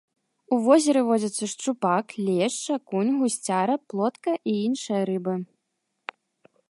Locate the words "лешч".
2.29-2.57